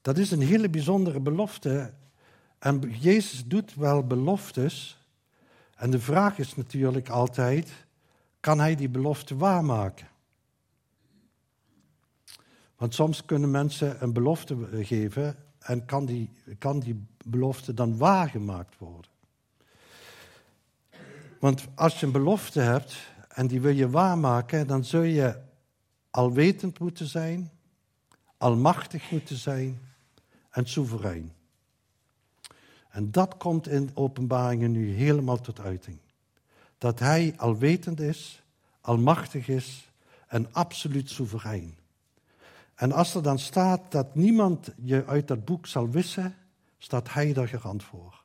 [0.00, 1.92] Dat is een hele bijzondere belofte.
[2.58, 4.98] En Jezus doet wel beloftes.
[5.76, 7.70] En de vraag is natuurlijk altijd:
[8.40, 10.08] kan hij die belofte waarmaken?
[12.78, 18.78] Want soms kunnen mensen een belofte geven en kan die, kan die belofte dan waargemaakt
[18.78, 19.10] worden.
[21.38, 22.96] Want als je een belofte hebt
[23.28, 25.40] en die wil je waarmaken, dan zul je
[26.10, 27.50] alwetend moeten zijn,
[28.36, 29.80] almachtig moeten zijn
[30.50, 31.32] en soeverein.
[32.90, 35.98] En dat komt in openbaringen nu helemaal tot uiting.
[36.78, 38.42] Dat hij alwetend is,
[38.80, 39.90] almachtig is
[40.28, 41.77] en absoluut soeverein.
[42.78, 46.34] En als er dan staat dat niemand je uit dat boek zal wissen,
[46.78, 48.24] staat hij daar garant voor.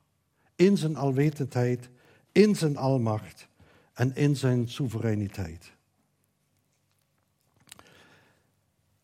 [0.56, 1.90] In zijn alwetendheid,
[2.32, 3.48] in zijn almacht
[3.94, 5.72] en in zijn soevereiniteit.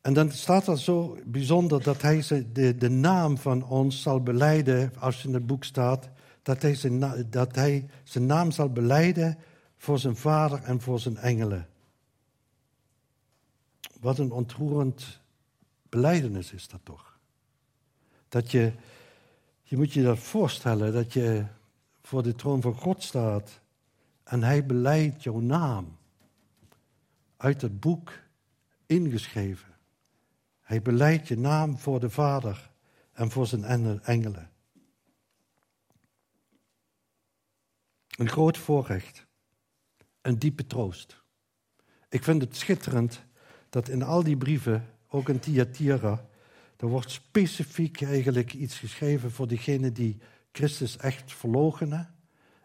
[0.02, 4.94] En dan staat er zo bijzonder dat hij de, de naam van ons zal beleiden,
[5.00, 6.10] als in het boek staat,
[6.42, 9.38] dat hij, zijn, dat hij zijn naam zal beleiden
[9.78, 11.68] voor zijn vader en voor zijn engelen.
[14.00, 15.20] Wat een ontroerend
[15.90, 17.18] beleidenis is dat toch.
[18.28, 18.74] Dat je
[19.70, 21.46] Je moet je dat voorstellen dat je
[22.02, 23.62] voor de troon van God staat
[24.24, 25.98] en hij beleidt jouw naam
[27.38, 28.12] uit het boek
[28.86, 29.78] ingeschreven.
[30.62, 32.72] Hij beleidt je naam voor de Vader
[33.12, 33.64] en voor zijn
[34.04, 34.52] engelen.
[38.08, 39.26] Een groot voorrecht,
[40.22, 41.24] een diepe troost.
[42.10, 43.24] Ik vind het schitterend
[43.70, 46.26] dat in al die brieven, ook in Thyatira,
[46.78, 50.18] er wordt specifiek eigenlijk iets geschreven voor diegenen die
[50.52, 52.16] Christus echt verloochenen.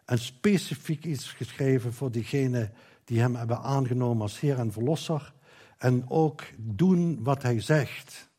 [0.05, 2.73] En specifiek iets geschreven voor diegenen
[3.03, 5.33] die hem hebben aangenomen als Heer en Verlosser.
[5.77, 8.29] En ook doen wat hij zegt.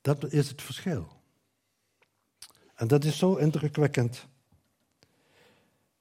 [0.00, 1.08] Dat is het verschil.
[2.74, 4.26] En dat is zo indrukwekkend.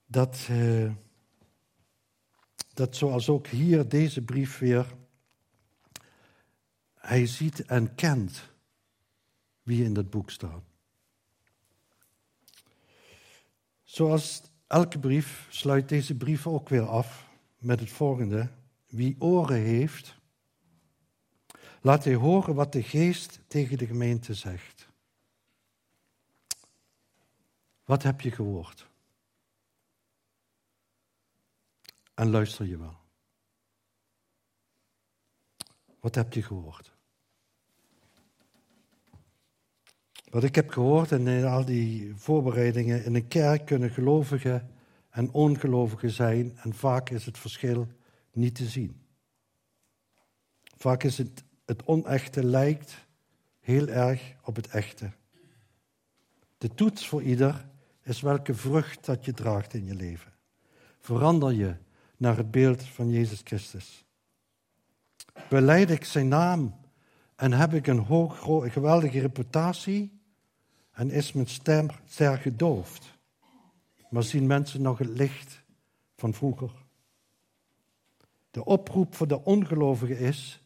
[0.06, 0.92] Dat, uh,
[2.74, 4.96] dat zoals ook hier deze brief weer
[7.02, 8.50] hij ziet en kent
[9.64, 10.64] wie in dat boek staat.
[13.84, 17.28] Zoals elke brief sluit deze brief ook weer af
[17.58, 18.50] met het volgende.
[18.88, 20.16] Wie oren heeft,
[21.82, 24.90] laat hij horen wat de geest tegen de gemeente zegt.
[27.84, 28.90] Wat heb je gehoord?
[32.14, 33.01] En luister je wel.
[36.02, 36.96] Wat heb je gehoord?
[40.30, 44.72] Wat ik heb gehoord in al die voorbereidingen, in een kerk kunnen gelovigen
[45.10, 47.88] en ongelovigen zijn en vaak is het verschil
[48.32, 49.02] niet te zien.
[50.78, 53.08] Vaak is het, het onechte lijkt
[53.60, 55.12] heel erg op het echte.
[56.58, 57.70] De toets voor ieder
[58.04, 60.34] is welke vrucht dat je draagt in je leven.
[61.00, 61.76] Verander je
[62.18, 64.06] naar het beeld van Jezus Christus.
[65.50, 66.76] Beleid ik zijn naam
[67.36, 68.40] en heb ik een hoog,
[68.74, 70.20] geweldige reputatie
[70.92, 73.18] en is mijn stem ster gedoofd.
[74.10, 75.62] Maar zien mensen nog het licht
[76.16, 76.72] van vroeger?
[78.52, 80.62] De oproep voor de ongelovigen is: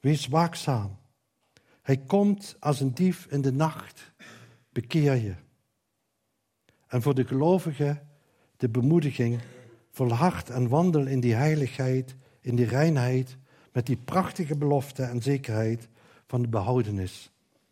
[0.00, 0.98] wees waakzaam.
[1.82, 4.12] Hij komt als een dief in de nacht.
[4.72, 5.34] Bekeer je.
[6.86, 8.08] En voor de gelovigen
[8.56, 9.40] de bemoediging:
[9.90, 13.36] volhard en wandel in die heiligheid, in die reinheid,
[13.72, 15.88] met die prachtige belofte en zekerheid
[16.26, 17.30] van de behoudenis.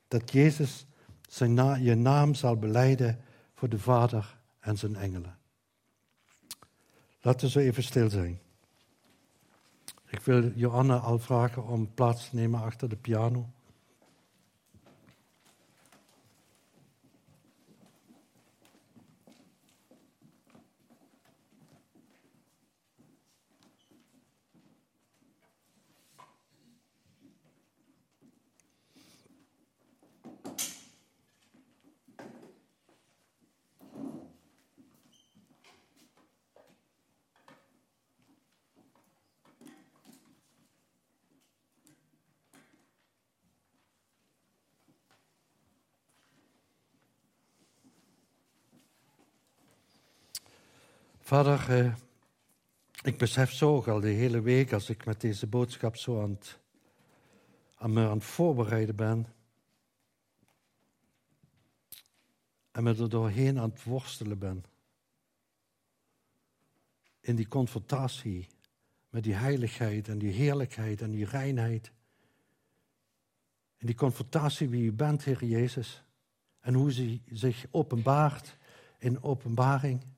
[0.09, 0.87] Dat Jezus
[1.29, 3.19] zijn je naam zal beleiden
[3.55, 5.37] voor de Vader en zijn engelen.
[7.21, 8.41] Laten we zo even stil zijn.
[10.07, 13.49] Ik wil Johanna al vragen om plaats te nemen achter de piano.
[51.29, 51.95] Vader, eh,
[53.03, 56.59] ik besef zo al de hele week als ik met deze boodschap zo aan het,
[57.75, 59.27] aan me aan het voorbereiden ben.
[62.71, 64.65] En me er doorheen aan het worstelen ben.
[67.21, 68.47] In die confrontatie
[69.11, 71.93] met die heiligheid en die heerlijkheid en die reinheid.
[73.77, 76.03] In die confrontatie wie u bent, Heer Jezus.
[76.61, 78.57] En hoe ze zich openbaart
[78.99, 80.17] in openbaring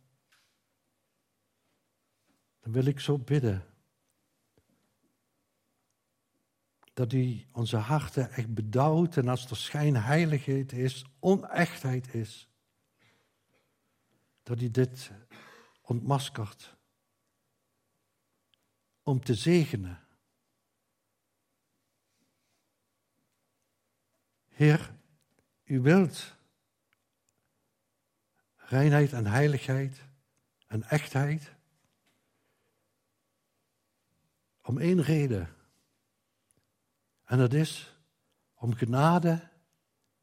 [2.60, 3.64] dan wil ik zo bidden.
[6.92, 12.48] Dat u onze harten echt bedouwt en als er schijnheiligheid is, onechtheid is,
[14.42, 15.10] dat u dit
[15.82, 16.76] ontmaskert
[19.02, 20.00] om te zegenen.
[24.48, 24.94] Heer,
[25.64, 26.36] u wilt
[28.56, 30.04] reinheid en heiligheid
[30.66, 31.58] en echtheid.
[34.70, 35.48] Om één reden.
[37.24, 37.96] En dat is
[38.54, 39.50] om genade,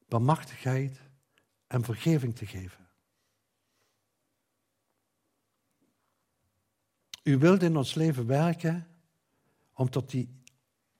[0.07, 1.01] barmachtigheid
[1.67, 2.87] en vergeving te geven.
[7.23, 8.87] U wilt in ons leven werken
[9.73, 10.41] om tot die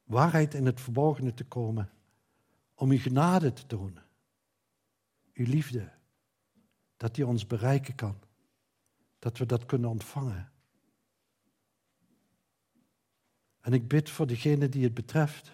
[0.03, 1.89] waarheid in het verborgene te komen.
[2.75, 4.05] Om uw genade te tonen.
[5.33, 5.91] Uw liefde.
[6.97, 8.19] Dat die ons bereiken kan.
[9.19, 10.51] Dat we dat kunnen ontvangen.
[13.67, 15.51] En ik bid voor degene die het betreft,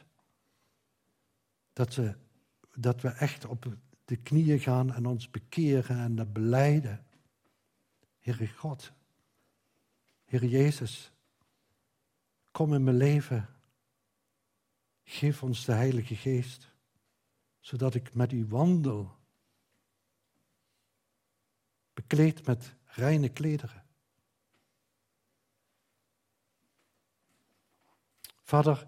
[1.74, 2.16] dat, ze,
[2.76, 7.06] dat we echt op de knieën gaan en ons bekeren en dat beleiden.
[8.20, 8.92] Heere God,
[10.24, 11.12] Heer Jezus,
[12.52, 13.50] kom in mijn leven.
[15.04, 16.68] Geef ons de Heilige Geest,
[17.60, 19.16] zodat ik met u wandel,
[21.94, 23.83] bekleed met reine klederen.
[28.54, 28.88] Vader,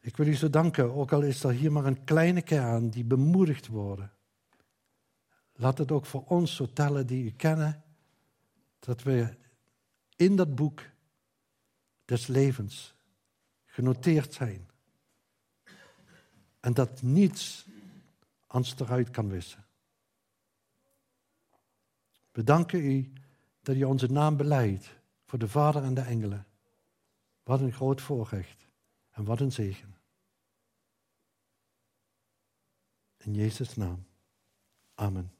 [0.00, 3.04] ik wil u zo danken, ook al is er hier maar een kleine kern die
[3.04, 4.12] bemoedigd worden.
[5.52, 7.84] Laat het ook voor ons zo tellen die u kennen,
[8.78, 9.36] dat we
[10.16, 10.82] in dat boek
[12.04, 12.94] des levens
[13.64, 14.68] genoteerd zijn.
[16.60, 17.66] En dat niets
[18.48, 19.64] ons eruit kan wissen.
[22.32, 23.12] We danken u
[23.62, 26.46] dat u onze naam beleidt voor de Vader en de engelen.
[27.42, 28.65] Wat een groot voorrecht
[29.16, 29.96] en wat een zegen.
[33.16, 34.06] In Jezus' naam.
[34.94, 35.35] Amen.